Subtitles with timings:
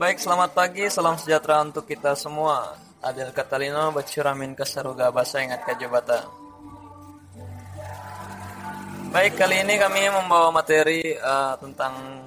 [0.00, 2.72] Baik, selamat pagi, salam sejahtera untuk kita semua.
[3.04, 6.24] Adil Katalino, Bacuramin Kasaruga, Bahasa Ingat Kajabata.
[9.12, 12.24] Baik, kali ini kami membawa materi uh, tentang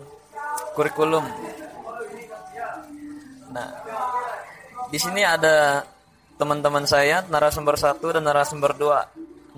[0.78, 1.26] kurikulum.
[3.50, 3.70] Nah,
[4.94, 5.82] di sini ada
[6.38, 9.02] teman-teman saya, narasumber satu dan narasumber dua.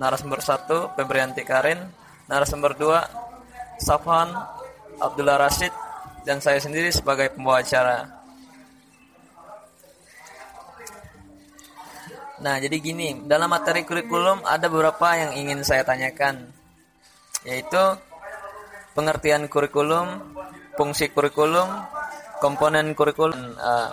[0.00, 1.84] Narasumber satu, Febrianti Karin.
[2.32, 3.04] Narasumber dua,
[3.76, 4.32] Safhan
[5.04, 5.84] Abdullah Rashid
[6.26, 8.02] dan saya sendiri sebagai pembawa acara.
[12.42, 16.50] Nah, jadi gini, dalam materi kurikulum ada beberapa yang ingin saya tanyakan,
[17.48, 17.80] yaitu
[18.92, 20.36] pengertian kurikulum,
[20.76, 21.70] fungsi kurikulum,
[22.42, 23.56] komponen kurikulum.
[23.56, 23.88] Uh,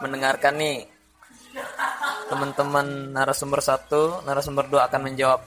[0.00, 0.88] mendengarkan nih,
[2.28, 5.40] teman-teman narasumber satu, narasumber dua akan menjawab.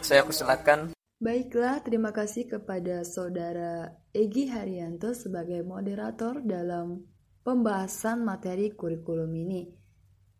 [0.00, 0.99] Saya persilakan.
[1.20, 7.04] Baiklah, terima kasih kepada Saudara Egi Haryanto sebagai moderator dalam
[7.44, 9.68] pembahasan materi kurikulum ini.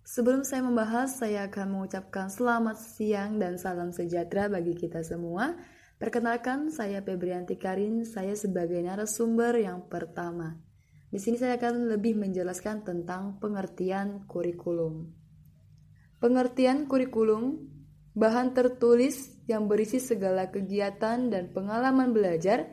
[0.00, 5.52] Sebelum saya membahas, saya akan mengucapkan selamat siang dan salam sejahtera bagi kita semua.
[6.00, 10.56] Perkenalkan, saya Febrianti Karin, saya sebagai narasumber yang pertama.
[11.12, 15.12] Di sini saya akan lebih menjelaskan tentang pengertian kurikulum.
[16.24, 17.68] Pengertian kurikulum
[18.16, 22.70] bahan tertulis yang berisi segala kegiatan dan pengalaman belajar,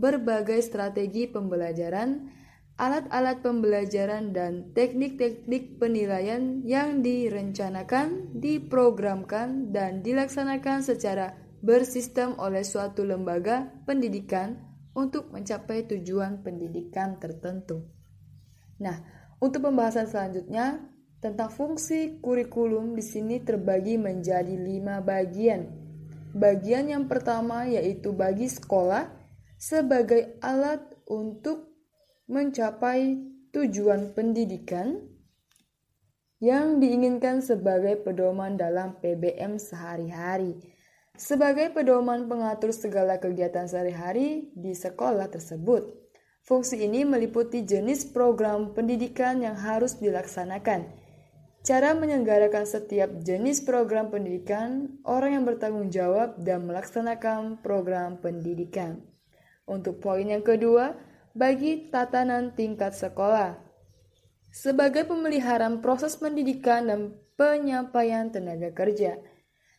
[0.00, 2.32] berbagai strategi pembelajaran,
[2.80, 13.68] alat-alat pembelajaran, dan teknik-teknik penilaian yang direncanakan, diprogramkan, dan dilaksanakan secara bersistem oleh suatu lembaga
[13.84, 14.56] pendidikan
[14.96, 17.84] untuk mencapai tujuan pendidikan tertentu.
[18.80, 18.96] Nah,
[19.38, 20.80] untuk pembahasan selanjutnya,
[21.24, 25.83] tentang fungsi kurikulum di sini terbagi menjadi lima bagian.
[26.34, 29.06] Bagian yang pertama yaitu bagi sekolah
[29.54, 31.70] sebagai alat untuk
[32.26, 33.22] mencapai
[33.54, 34.98] tujuan pendidikan
[36.42, 40.58] yang diinginkan sebagai pedoman dalam PBM sehari-hari.
[41.14, 45.86] Sebagai pedoman pengatur segala kegiatan sehari-hari di sekolah tersebut.
[46.42, 50.90] Fungsi ini meliputi jenis program pendidikan yang harus dilaksanakan,
[51.64, 59.00] Cara menyelenggarakan setiap jenis program pendidikan, orang yang bertanggung jawab dan melaksanakan program pendidikan.
[59.64, 60.92] Untuk poin yang kedua,
[61.32, 63.56] bagi tatanan tingkat sekolah.
[64.52, 67.00] Sebagai pemeliharaan proses pendidikan dan
[67.32, 69.16] penyampaian tenaga kerja.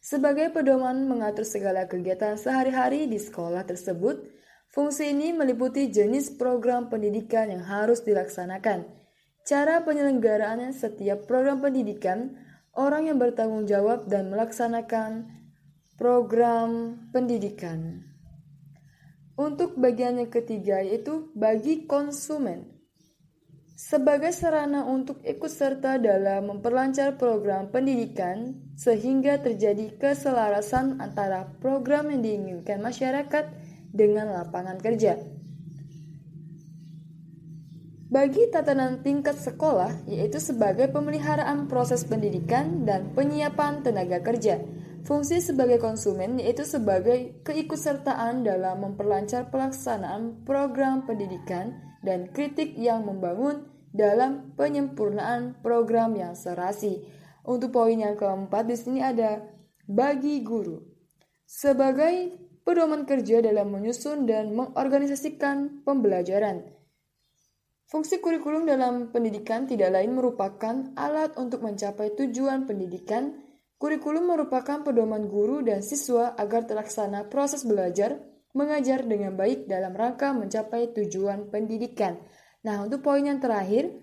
[0.02, 4.26] Sebagai pedoman mengatur segala kegiatan sehari-hari di sekolah tersebut,
[4.74, 9.05] fungsi ini meliputi jenis program pendidikan yang harus dilaksanakan
[9.46, 12.34] Cara penyelenggaraan setiap program pendidikan,
[12.74, 15.30] orang yang bertanggung jawab dan melaksanakan
[16.02, 18.02] program pendidikan.
[19.38, 22.74] Untuk bagian yang ketiga yaitu bagi konsumen.
[23.78, 32.26] Sebagai sarana untuk ikut serta dalam memperlancar program pendidikan sehingga terjadi keselarasan antara program yang
[32.26, 33.46] diinginkan masyarakat
[33.94, 35.35] dengan lapangan kerja.
[38.06, 44.62] Bagi tatanan tingkat sekolah, yaitu sebagai pemeliharaan proses pendidikan dan penyiapan tenaga kerja.
[45.06, 53.70] Fungsi sebagai konsumen yaitu sebagai keikutsertaan dalam memperlancar pelaksanaan program pendidikan dan kritik yang membangun
[53.90, 57.06] dalam penyempurnaan program yang serasi.
[57.42, 59.42] Untuk poin yang keempat di sini ada
[59.90, 60.78] bagi guru.
[61.46, 66.75] Sebagai pedoman kerja dalam menyusun dan mengorganisasikan pembelajaran.
[67.86, 73.46] Fungsi kurikulum dalam pendidikan tidak lain merupakan alat untuk mencapai tujuan pendidikan.
[73.78, 78.18] Kurikulum merupakan pedoman guru dan siswa agar terlaksana proses belajar
[78.56, 82.18] mengajar dengan baik dalam rangka mencapai tujuan pendidikan.
[82.66, 83.94] Nah, untuk poin yang terakhir,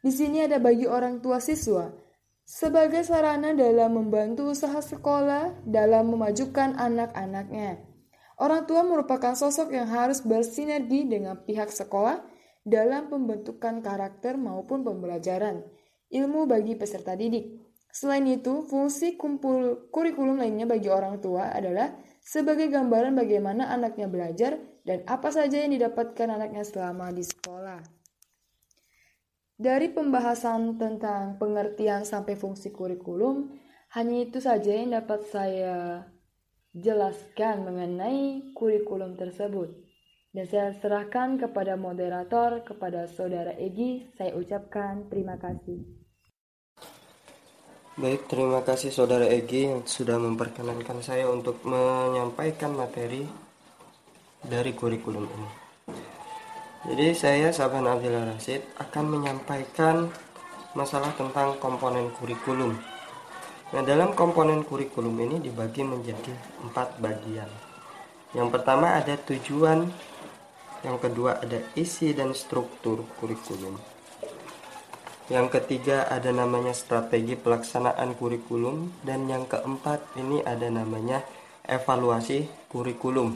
[0.00, 1.92] di sini ada bagi orang tua siswa
[2.50, 7.78] sebagai sarana dalam membantu usaha sekolah dalam memajukan anak-anaknya.
[8.40, 12.39] Orang tua merupakan sosok yang harus bersinergi dengan pihak sekolah
[12.70, 15.66] dalam pembentukan karakter maupun pembelajaran
[16.14, 17.58] ilmu bagi peserta didik.
[17.90, 21.90] Selain itu, fungsi kumpul kurikulum lainnya bagi orang tua adalah
[22.22, 27.82] sebagai gambaran bagaimana anaknya belajar dan apa saja yang didapatkan anaknya selama di sekolah.
[29.60, 33.58] Dari pembahasan tentang pengertian sampai fungsi kurikulum,
[33.92, 36.06] hanya itu saja yang dapat saya
[36.72, 39.89] jelaskan mengenai kurikulum tersebut.
[40.30, 45.82] Dan saya serahkan kepada moderator, kepada saudara Egi, saya ucapkan terima kasih.
[47.98, 53.26] Baik, terima kasih saudara Egi yang sudah memperkenankan saya untuk menyampaikan materi
[54.46, 55.50] dari kurikulum ini.
[56.86, 60.06] Jadi saya Saban Abdul Rasid akan menyampaikan
[60.78, 62.78] masalah tentang komponen kurikulum.
[63.74, 66.32] Nah dalam komponen kurikulum ini dibagi menjadi
[66.62, 67.69] empat bagian.
[68.30, 69.90] Yang pertama ada tujuan,
[70.86, 73.74] yang kedua ada isi dan struktur kurikulum.
[75.26, 81.26] Yang ketiga ada namanya strategi pelaksanaan kurikulum dan yang keempat ini ada namanya
[81.66, 83.34] evaluasi kurikulum.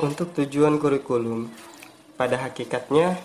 [0.00, 1.48] Untuk tujuan kurikulum,
[2.16, 3.20] pada hakikatnya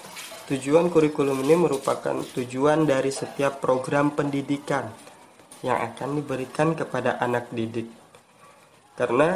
[0.47, 4.91] tujuan kurikulum ini merupakan tujuan dari setiap program pendidikan
[5.63, 7.87] yang akan diberikan kepada anak didik.
[8.95, 9.35] Karena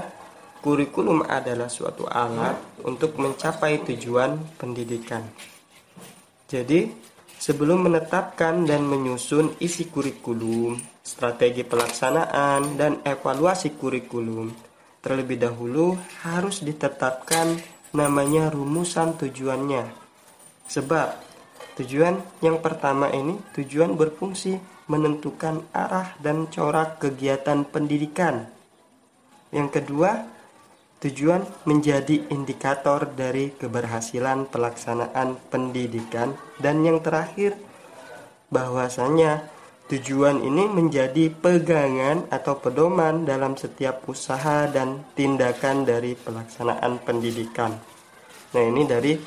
[0.60, 5.24] kurikulum adalah suatu alat untuk mencapai tujuan pendidikan.
[6.50, 6.90] Jadi,
[7.40, 10.76] sebelum menetapkan dan menyusun isi kurikulum,
[11.06, 14.52] strategi pelaksanaan, dan evaluasi kurikulum,
[15.00, 15.96] terlebih dahulu
[16.26, 17.56] harus ditetapkan
[17.96, 19.88] namanya rumusan tujuannya.
[20.70, 21.08] Sebab
[21.80, 28.50] tujuan yang pertama ini tujuan berfungsi menentukan arah dan corak kegiatan pendidikan.
[29.54, 30.28] Yang kedua,
[31.00, 37.56] tujuan menjadi indikator dari keberhasilan pelaksanaan pendidikan dan yang terakhir
[38.50, 39.46] bahwasanya
[39.90, 47.74] Tujuan ini menjadi pegangan atau pedoman dalam setiap usaha dan tindakan dari pelaksanaan pendidikan.
[48.54, 49.18] Nah, ini dari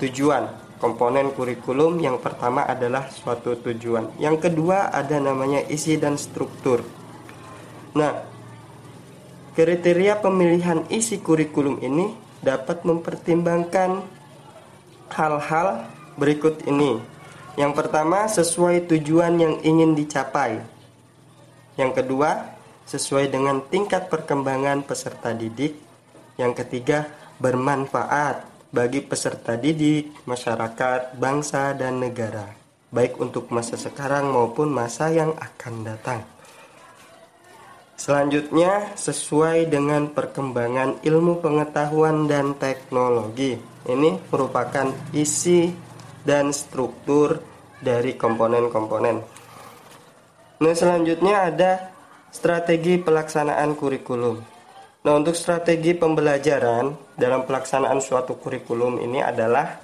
[0.00, 0.65] tujuan.
[0.76, 4.12] Komponen kurikulum yang pertama adalah suatu tujuan.
[4.20, 6.84] Yang kedua ada namanya isi dan struktur.
[7.96, 8.12] Nah,
[9.56, 12.12] kriteria pemilihan isi kurikulum ini
[12.44, 14.04] dapat mempertimbangkan
[15.16, 15.88] hal-hal
[16.20, 17.16] berikut ini
[17.56, 20.60] yang pertama, sesuai tujuan yang ingin dicapai.
[21.80, 22.52] Yang kedua,
[22.84, 25.72] sesuai dengan tingkat perkembangan peserta didik.
[26.36, 27.08] Yang ketiga,
[27.40, 32.50] bermanfaat bagi peserta didik, masyarakat, bangsa, dan negara,
[32.90, 36.20] baik untuk masa sekarang maupun masa yang akan datang.
[37.96, 43.56] Selanjutnya, sesuai dengan perkembangan ilmu pengetahuan dan teknologi.
[43.88, 45.72] Ini merupakan isi
[46.20, 47.40] dan struktur
[47.80, 49.16] dari komponen-komponen.
[50.60, 51.72] Nah, selanjutnya ada
[52.28, 54.55] strategi pelaksanaan kurikulum.
[55.06, 59.78] Nah, untuk strategi pembelajaran dalam pelaksanaan suatu kurikulum ini adalah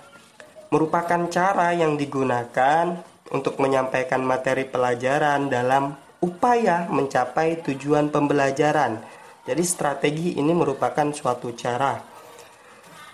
[0.75, 2.99] merupakan cara yang digunakan
[3.31, 8.99] untuk menyampaikan materi pelajaran dalam upaya mencapai tujuan pembelajaran.
[9.47, 12.03] Jadi strategi ini merupakan suatu cara,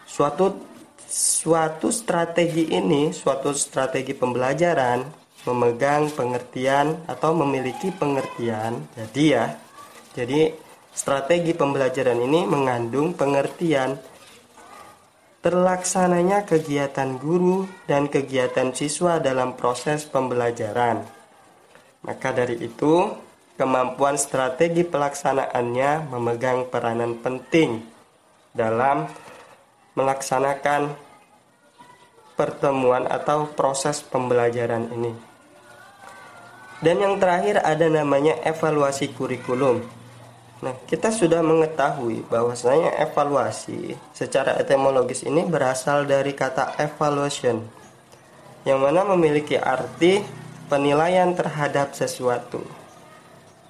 [0.09, 0.69] suatu
[1.09, 5.01] Suatu strategi ini, suatu strategi pembelajaran
[5.49, 8.85] memegang pengertian atau memiliki pengertian.
[8.93, 9.49] Jadi ya,
[10.13, 10.53] jadi
[10.99, 13.95] strategi pembelajaran ini mengandung pengertian
[15.39, 21.07] terlaksananya kegiatan guru dan kegiatan siswa dalam proses pembelajaran.
[22.03, 23.15] Maka dari itu,
[23.55, 27.79] kemampuan strategi pelaksanaannya memegang peranan penting
[28.51, 29.07] dalam
[29.95, 30.99] melaksanakan
[32.35, 35.15] pertemuan atau proses pembelajaran ini.
[36.83, 39.83] Dan yang terakhir ada namanya evaluasi kurikulum.
[40.59, 47.63] Nah, kita sudah mengetahui bahwasanya evaluasi secara etimologis ini berasal dari kata evaluation
[48.67, 50.19] yang mana memiliki arti
[50.67, 52.59] penilaian terhadap sesuatu.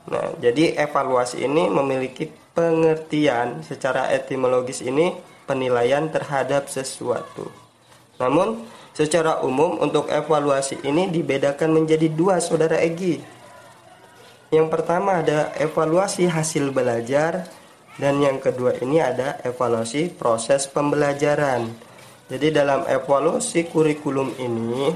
[0.08, 5.12] Nah, jadi evaluasi ini memiliki pengertian secara etimologis ini
[5.44, 7.52] penilaian terhadap sesuatu.
[8.16, 8.64] Namun,
[8.96, 13.20] secara umum untuk evaluasi ini dibedakan menjadi dua saudara Egi.
[14.48, 17.44] Yang pertama ada evaluasi hasil belajar
[18.00, 21.68] dan yang kedua ini ada evaluasi proses pembelajaran.
[22.32, 24.88] Jadi dalam evaluasi kurikulum ini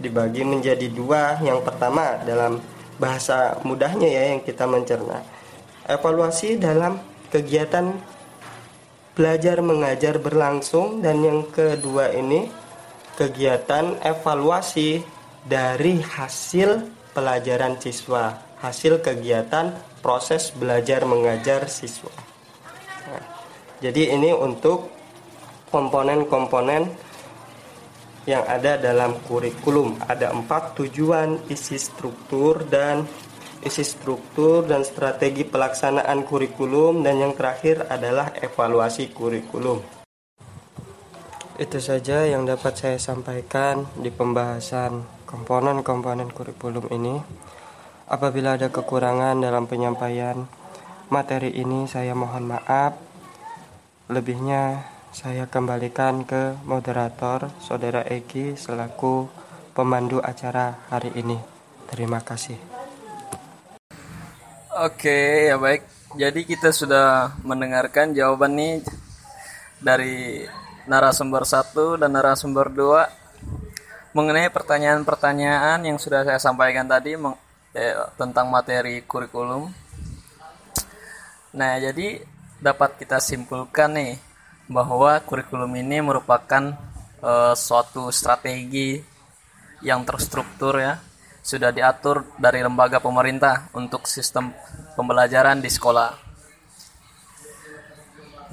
[0.00, 1.44] dibagi menjadi dua.
[1.44, 2.56] Yang pertama dalam
[2.96, 5.20] bahasa mudahnya ya yang kita mencerna.
[5.84, 6.96] Evaluasi dalam
[7.28, 7.92] kegiatan
[9.12, 12.48] belajar mengajar berlangsung dan yang kedua ini
[13.20, 15.04] kegiatan evaluasi
[15.44, 18.42] dari hasil pelajaran siswa.
[18.58, 19.70] Hasil kegiatan
[20.02, 22.10] proses belajar mengajar siswa.
[23.08, 23.24] Nah,
[23.78, 24.90] jadi ini untuk
[25.70, 26.90] komponen-komponen
[28.24, 30.00] yang ada dalam kurikulum.
[30.04, 33.04] Ada empat tujuan isi struktur dan
[33.64, 39.80] isi struktur dan strategi pelaksanaan kurikulum dan yang terakhir adalah evaluasi kurikulum.
[41.54, 47.18] Itu saja yang dapat saya sampaikan di pembahasan komponen-komponen kurikulum ini.
[48.06, 50.46] Apabila ada kekurangan dalam penyampaian
[51.10, 52.94] materi ini, saya mohon maaf.
[54.06, 59.26] Lebihnya saya kembalikan ke moderator Saudara Egi selaku
[59.74, 61.40] pemandu acara hari ini.
[61.90, 62.60] Terima kasih.
[64.78, 65.82] Oke, ya baik.
[66.14, 68.86] Jadi kita sudah mendengarkan jawaban nih
[69.82, 70.46] dari
[70.86, 73.23] narasumber satu dan narasumber dua
[74.14, 77.18] mengenai pertanyaan-pertanyaan yang sudah saya sampaikan tadi
[77.74, 79.66] eh, tentang materi kurikulum.
[81.58, 82.22] Nah, jadi
[82.62, 84.14] dapat kita simpulkan nih
[84.70, 86.78] bahwa kurikulum ini merupakan
[87.18, 89.02] eh, suatu strategi
[89.82, 91.02] yang terstruktur ya,
[91.42, 94.54] sudah diatur dari lembaga pemerintah untuk sistem
[94.94, 96.22] pembelajaran di sekolah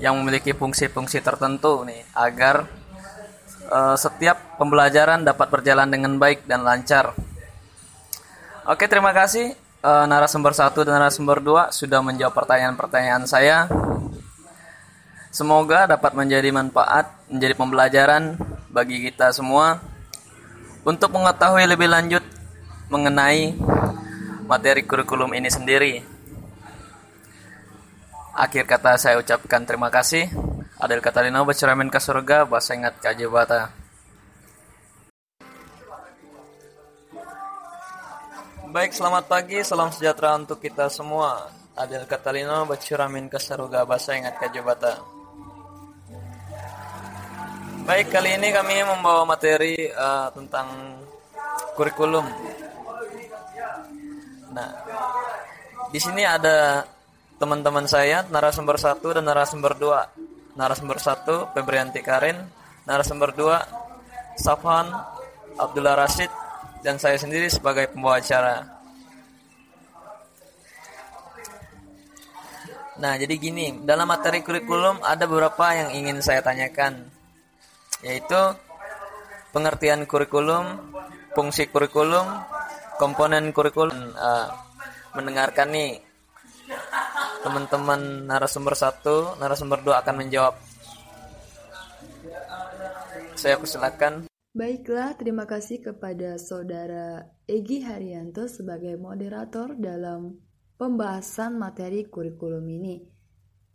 [0.01, 2.80] yang memiliki fungsi-fungsi tertentu nih agar
[3.71, 7.15] uh, setiap pembelajaran dapat berjalan dengan baik dan lancar.
[8.67, 13.65] Oke, terima kasih uh, narasumber satu dan narasumber dua sudah menjawab pertanyaan-pertanyaan saya.
[15.31, 18.35] Semoga dapat menjadi manfaat, menjadi pembelajaran
[18.67, 19.79] bagi kita semua
[20.83, 22.23] untuk mengetahui lebih lanjut
[22.91, 23.55] mengenai
[24.43, 26.03] materi kurikulum ini sendiri.
[28.35, 30.50] Akhir kata saya ucapkan terima kasih.
[30.81, 33.69] Adel Katalino berceramin ke surga, bahasa ingat kajibata.
[38.65, 41.53] Baik, selamat pagi, salam sejahtera untuk kita semua.
[41.77, 44.97] Adel Katalino berceramin ke surga, bahasa ingat kajibata.
[47.85, 50.97] Baik, kali ini kami membawa materi uh, tentang
[51.77, 52.25] kurikulum.
[54.49, 54.69] Nah,
[55.93, 56.81] di sini ada
[57.37, 62.37] teman-teman saya narasumber satu dan narasumber dua narasumber satu Febrianti Karin.
[62.87, 63.61] Narasumber dua
[64.37, 64.89] Safhan
[65.59, 66.29] Abdullah Rashid.
[66.81, 68.65] Dan saya sendiri sebagai pembawa acara.
[73.01, 77.05] Nah jadi gini dalam materi kurikulum ada beberapa yang ingin saya tanyakan.
[78.01, 78.41] Yaitu
[79.53, 80.93] pengertian kurikulum
[81.37, 82.25] fungsi kurikulum
[82.97, 84.13] komponen kurikulum.
[84.17, 84.49] Uh,
[85.11, 85.99] mendengarkan nih
[87.41, 90.55] teman-teman narasumber satu, narasumber dua akan menjawab.
[93.33, 94.29] Saya persilakan.
[94.51, 100.37] Baiklah, terima kasih kepada Saudara Egi Haryanto sebagai moderator dalam
[100.75, 103.01] pembahasan materi kurikulum ini.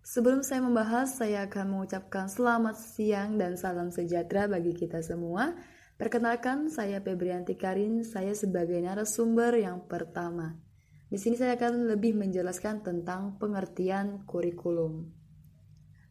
[0.06, 5.56] Sebelum saya membahas, saya akan mengucapkan selamat siang dan salam sejahtera bagi kita semua.
[5.98, 10.65] Perkenalkan, saya Febrianti Karin, saya sebagai narasumber yang pertama.
[11.06, 15.06] Di sini saya akan lebih menjelaskan tentang pengertian kurikulum.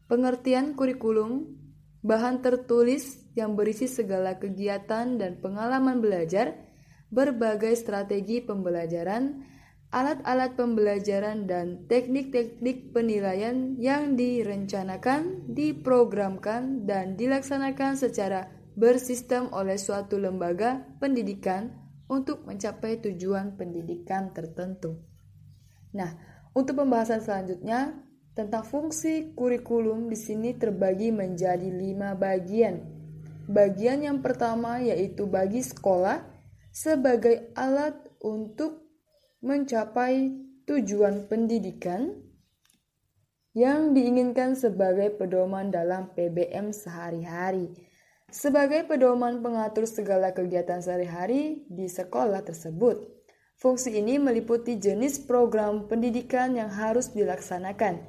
[0.07, 1.51] Pengertian kurikulum
[2.05, 6.55] bahan tertulis yang berisi segala kegiatan dan pengalaman belajar,
[7.11, 9.43] berbagai strategi pembelajaran,
[9.91, 18.47] alat-alat pembelajaran dan teknik-teknik penilaian yang direncanakan, diprogramkan, dan dilaksanakan secara
[18.79, 25.01] bersistem oleh suatu lembaga pendidikan untuk mencapai tujuan pendidikan tertentu.
[25.95, 26.13] Nah,
[26.53, 27.97] untuk pembahasan selanjutnya
[28.35, 32.83] tentang fungsi kurikulum di sini terbagi menjadi lima bagian.
[33.47, 36.19] Bagian yang pertama yaitu bagi sekolah
[36.75, 38.83] sebagai alat untuk
[39.39, 40.33] mencapai
[40.65, 42.11] tujuan pendidikan
[43.55, 47.71] yang diinginkan sebagai pedoman dalam PBM sehari-hari
[48.35, 53.07] sebagai pedoman pengatur segala kegiatan sehari-hari di sekolah tersebut.
[53.55, 58.03] Fungsi ini meliputi jenis program pendidikan yang harus dilaksanakan,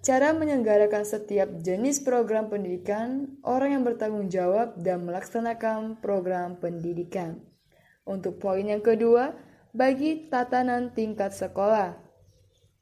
[0.00, 7.44] cara menyelenggarakan setiap jenis program pendidikan, orang yang bertanggung jawab dan melaksanakan program pendidikan.
[8.08, 9.36] Untuk poin yang kedua,
[9.76, 12.00] bagi tatanan tingkat sekolah.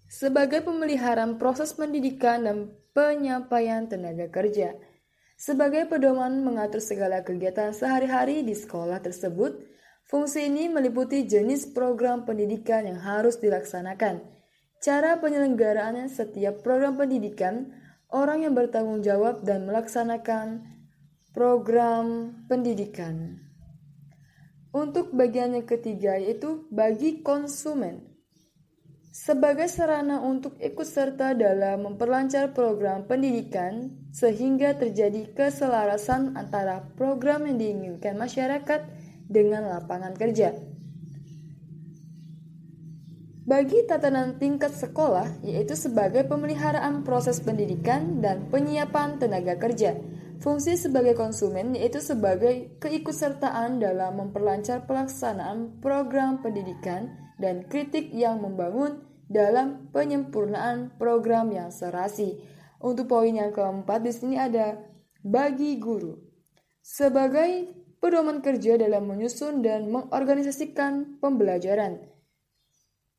[0.06, 4.78] Sebagai pemeliharaan proses pendidikan dan penyampaian tenaga kerja,
[5.38, 9.62] sebagai pedoman mengatur segala kegiatan sehari-hari di sekolah tersebut,
[10.11, 14.26] fungsi ini meliputi jenis program pendidikan yang harus dilaksanakan,
[14.83, 17.71] cara penyelenggaraannya setiap program pendidikan,
[18.11, 20.66] orang yang bertanggung jawab dan melaksanakan
[21.30, 23.38] program pendidikan.
[24.75, 28.04] Untuk bagian yang ketiga yaitu bagi konsumen.
[29.09, 37.59] Sebagai sarana untuk ikut serta dalam memperlancar program pendidikan, sehingga terjadi keselarasan antara program yang
[37.61, 38.81] diinginkan masyarakat
[39.29, 40.57] dengan lapangan kerja.
[43.49, 49.97] Bagi tatanan tingkat sekolah, yaitu sebagai pemeliharaan proses pendidikan dan penyiapan tenaga kerja,
[50.45, 57.09] fungsi sebagai konsumen yaitu sebagai keikutsertaan dalam memperlancar pelaksanaan program pendidikan
[57.41, 59.00] dan kritik yang membangun
[59.33, 62.58] dalam penyempurnaan program yang serasi.
[62.78, 64.78] Untuk poin yang keempat di sini ada
[65.18, 66.14] bagi guru.
[66.78, 71.99] Sebagai pedoman kerja dalam menyusun dan mengorganisasikan pembelajaran.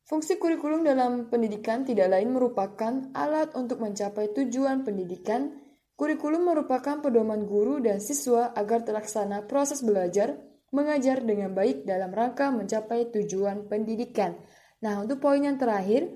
[0.08, 5.54] Fungsi kurikulum dalam pendidikan tidak lain merupakan alat untuk mencapai tujuan pendidikan.
[5.94, 10.40] Kurikulum merupakan pedoman guru dan siswa agar terlaksana proses belajar
[10.72, 14.40] mengajar dengan baik dalam rangka mencapai tujuan pendidikan.
[14.80, 16.08] Nah, untuk poin yang terakhir,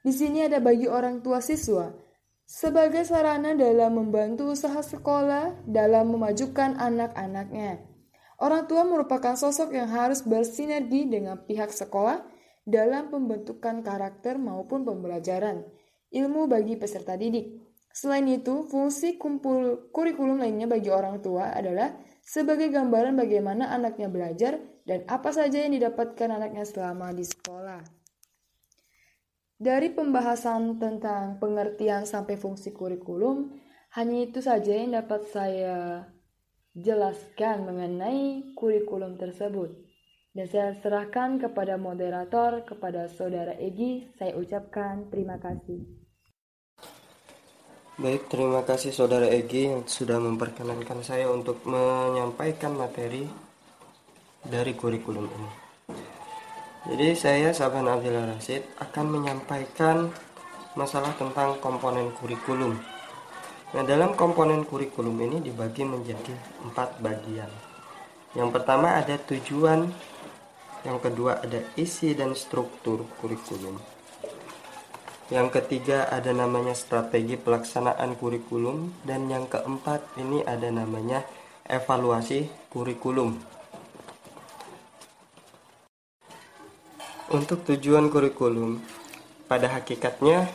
[0.00, 2.07] di sini ada bagi orang tua siswa
[2.48, 7.84] sebagai sarana dalam membantu usaha sekolah dalam memajukan anak-anaknya.
[8.40, 12.24] Orang tua merupakan sosok yang harus bersinergi dengan pihak sekolah
[12.64, 15.68] dalam pembentukan karakter maupun pembelajaran
[16.08, 17.60] ilmu bagi peserta didik.
[17.92, 24.56] Selain itu, fungsi kumpul kurikulum lainnya bagi orang tua adalah sebagai gambaran bagaimana anaknya belajar
[24.86, 27.97] dan apa saja yang didapatkan anaknya selama di sekolah.
[29.58, 33.58] Dari pembahasan tentang pengertian sampai fungsi kurikulum,
[33.98, 36.06] hanya itu saja yang dapat saya
[36.78, 39.74] jelaskan mengenai kurikulum tersebut.
[40.30, 45.82] Dan saya serahkan kepada moderator, kepada saudara Egi, saya ucapkan terima kasih.
[47.98, 53.26] Baik, terima kasih saudara Egi yang sudah memperkenankan saya untuk menyampaikan materi
[54.46, 55.67] dari kurikulum ini.
[56.88, 60.08] Jadi saya Saban Abdullah Rasid akan menyampaikan
[60.72, 62.80] masalah tentang komponen kurikulum.
[63.76, 66.32] Nah dalam komponen kurikulum ini dibagi menjadi
[66.64, 67.52] empat bagian.
[68.32, 69.84] Yang pertama ada tujuan
[70.88, 73.76] yang kedua ada isi dan struktur kurikulum.
[75.28, 81.20] Yang ketiga ada namanya strategi pelaksanaan kurikulum dan yang keempat ini ada namanya
[81.68, 83.57] evaluasi kurikulum.
[87.28, 88.80] Untuk tujuan kurikulum,
[89.44, 90.48] pada hakikatnya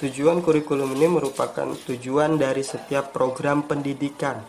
[0.00, 4.40] tujuan kurikulum ini merupakan tujuan dari setiap program pendidikan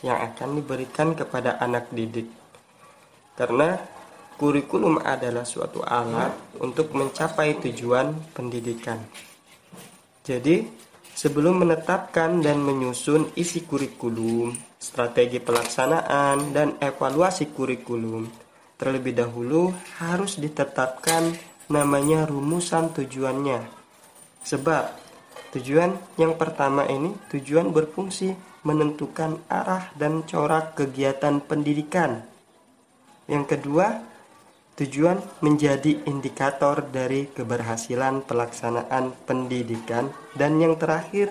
[0.00, 2.26] yang akan diberikan kepada anak didik.
[3.36, 3.76] Karena
[4.42, 8.98] Kurikulum adalah suatu alat untuk mencapai tujuan pendidikan.
[10.26, 10.66] Jadi,
[11.14, 14.50] sebelum menetapkan dan menyusun isi kurikulum,
[14.82, 18.26] strategi pelaksanaan, dan evaluasi kurikulum,
[18.82, 19.70] terlebih dahulu
[20.02, 21.38] harus ditetapkan
[21.70, 23.62] namanya rumusan tujuannya.
[24.42, 24.90] Sebab
[25.54, 28.34] tujuan yang pertama ini tujuan berfungsi
[28.66, 32.26] menentukan arah dan corak kegiatan pendidikan.
[33.30, 33.86] Yang kedua,
[34.72, 41.28] Tujuan menjadi indikator dari keberhasilan pelaksanaan pendidikan dan yang terakhir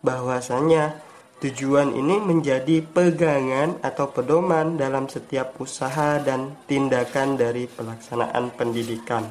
[0.00, 0.96] bahwasanya
[1.38, 9.30] tujuan ini menjadi pegangan atau pedoman dalam setiap usaha dan tindakan dari pelaksanaan pendidikan.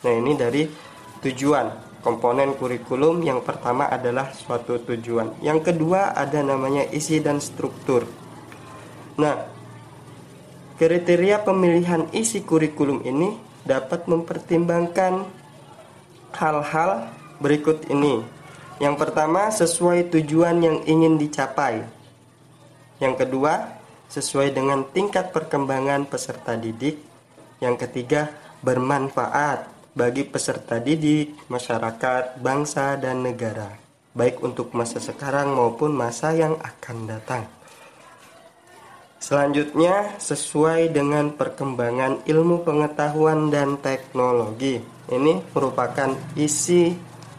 [0.00, 0.64] Nah, ini dari
[1.20, 5.42] tujuan komponen kurikulum yang pertama adalah suatu tujuan.
[5.44, 8.08] Yang kedua ada namanya isi dan struktur.
[9.20, 9.56] Nah,
[10.76, 13.32] Kriteria pemilihan isi kurikulum ini
[13.64, 15.24] dapat mempertimbangkan
[16.36, 17.08] hal-hal
[17.40, 18.20] berikut ini.
[18.76, 21.80] Yang pertama, sesuai tujuan yang ingin dicapai.
[23.00, 23.80] Yang kedua,
[24.12, 27.00] sesuai dengan tingkat perkembangan peserta didik.
[27.60, 28.28] Yang ketiga,
[28.60, 33.72] bermanfaat bagi peserta didik, masyarakat, bangsa, dan negara,
[34.12, 37.48] baik untuk masa sekarang maupun masa yang akan datang.
[39.16, 44.76] Selanjutnya, sesuai dengan perkembangan ilmu pengetahuan dan teknologi.
[45.08, 46.92] Ini merupakan isi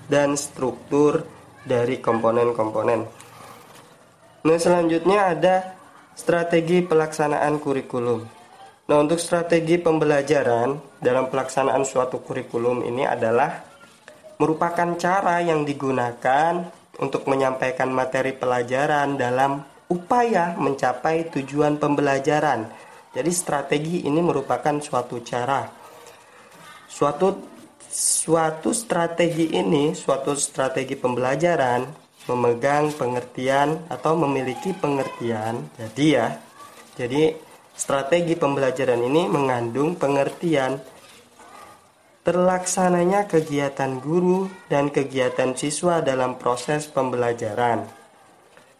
[0.07, 1.23] dan struktur
[1.67, 3.01] dari komponen-komponen.
[4.47, 5.55] Nah, selanjutnya ada
[6.15, 8.23] strategi pelaksanaan kurikulum.
[8.87, 13.67] Nah, untuk strategi pembelajaran dalam pelaksanaan suatu kurikulum ini adalah
[14.39, 16.63] merupakan cara yang digunakan
[16.97, 19.59] untuk menyampaikan materi pelajaran dalam
[19.91, 22.71] upaya mencapai tujuan pembelajaran.
[23.11, 25.67] Jadi strategi ini merupakan suatu cara.
[26.87, 35.63] Suatu suatu strategi ini, suatu strategi pembelajaran memegang pengertian atau memiliki pengertian.
[35.79, 36.27] Jadi ya,
[36.99, 37.33] jadi
[37.73, 40.77] strategi pembelajaran ini mengandung pengertian
[42.27, 47.87] terlaksananya kegiatan guru dan kegiatan siswa dalam proses pembelajaran.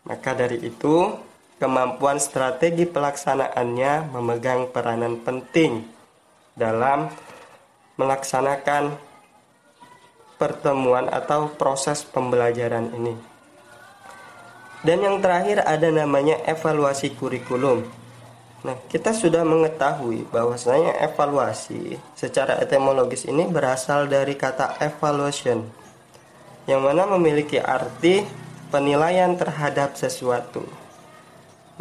[0.04, 1.16] Maka dari itu,
[1.56, 5.88] kemampuan strategi pelaksanaannya memegang peranan penting
[6.60, 7.08] dalam
[7.98, 8.96] melaksanakan
[10.38, 13.18] pertemuan atau proses pembelajaran ini.
[14.86, 17.82] Dan yang terakhir ada namanya evaluasi kurikulum.
[18.62, 25.66] Nah, kita sudah mengetahui bahwasanya evaluasi secara etimologis ini berasal dari kata evaluation
[26.70, 28.22] yang mana memiliki arti
[28.70, 30.62] penilaian terhadap sesuatu.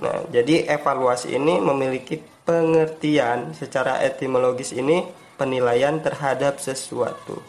[0.00, 5.02] Nah, jadi evaluasi ini memiliki pengertian secara etimologis ini
[5.36, 7.40] penilaian terhadap sesuatu.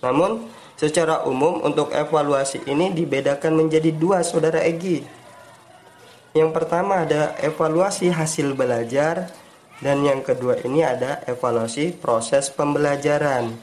[0.00, 5.04] Namun, secara umum untuk evaluasi ini dibedakan menjadi dua saudara Egi.
[6.36, 9.32] Yang pertama ada evaluasi hasil belajar
[9.82, 13.54] dan yang kedua ini ada evaluasi proses pembelajaran.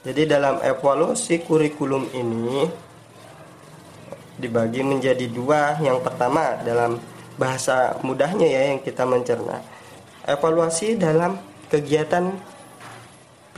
[0.00, 2.70] Jadi dalam evaluasi kurikulum ini
[4.40, 5.76] dibagi menjadi dua.
[5.82, 7.02] Yang pertama dalam
[7.34, 9.60] bahasa mudahnya ya yang kita mencerna.
[10.24, 12.30] Evaluasi dalam kegiatan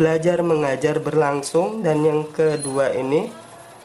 [0.03, 3.31] belajar mengajar berlangsung dan yang kedua ini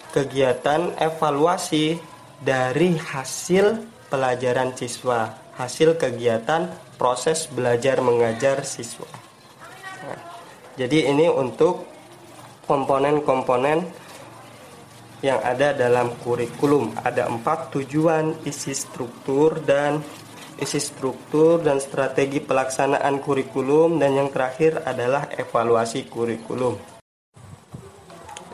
[0.09, 1.93] kegiatan evaluasi
[2.41, 5.29] dari hasil pelajaran siswa,
[5.61, 9.05] hasil kegiatan proses belajar mengajar siswa.
[10.09, 10.17] Nah,
[10.73, 11.85] jadi ini untuk
[12.65, 13.85] komponen-komponen
[15.21, 16.97] yang ada dalam kurikulum.
[16.97, 20.01] Ada empat tujuan, isi struktur dan
[20.57, 26.77] isi struktur dan strategi pelaksanaan kurikulum dan yang terakhir adalah evaluasi kurikulum.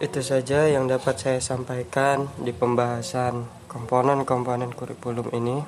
[0.04, 5.64] Itu saja yang dapat saya sampaikan di pembahasan komponen-komponen kurikulum ini.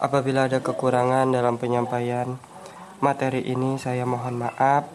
[0.00, 2.40] Apabila ada kekurangan dalam penyampaian
[3.04, 4.88] materi ini, saya mohon maaf.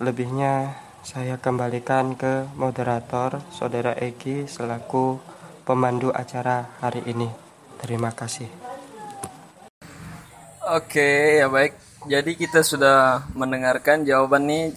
[0.00, 5.20] Lebihnya, saya kembalikan ke moderator, Saudara Egi, selaku
[5.62, 7.30] pemandu acara hari ini.
[7.78, 8.71] Terima kasih.
[10.72, 11.76] Oke, ya baik.
[12.08, 14.72] Jadi kita sudah mendengarkan jawaban nih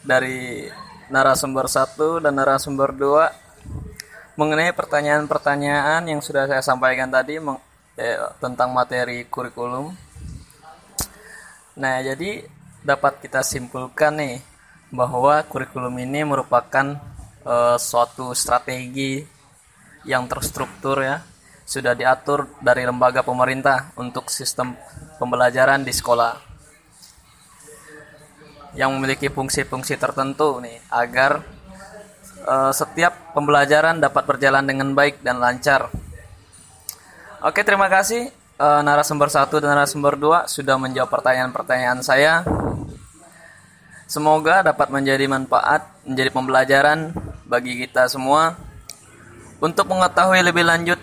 [0.00, 0.64] dari
[1.12, 3.28] narasumber satu dan narasumber dua
[4.40, 9.92] mengenai pertanyaan-pertanyaan yang sudah saya sampaikan tadi eh, tentang materi kurikulum.
[11.76, 12.40] Nah, jadi
[12.80, 14.40] dapat kita simpulkan nih
[14.88, 16.96] bahwa kurikulum ini merupakan
[17.44, 19.20] eh, suatu strategi
[20.08, 21.20] yang terstruktur ya,
[21.64, 24.76] sudah diatur dari lembaga pemerintah untuk sistem
[25.16, 26.36] pembelajaran di sekolah.
[28.76, 31.40] Yang memiliki fungsi-fungsi tertentu nih agar
[32.44, 35.88] uh, setiap pembelajaran dapat berjalan dengan baik dan lancar.
[37.44, 38.28] Oke, terima kasih
[38.60, 42.44] uh, narasumber satu dan narasumber dua sudah menjawab pertanyaan-pertanyaan saya.
[44.04, 46.98] Semoga dapat menjadi manfaat, menjadi pembelajaran
[47.48, 48.52] bagi kita semua.
[49.64, 51.00] Untuk mengetahui lebih lanjut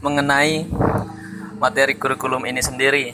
[0.00, 0.64] mengenai
[1.60, 3.12] materi kurikulum ini sendiri.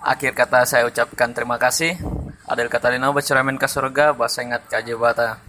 [0.00, 1.98] Akhir kata saya ucapkan terima kasih.
[2.46, 5.45] Adil Katalino Bacaramen ke surga, bahasa ingat kajibata.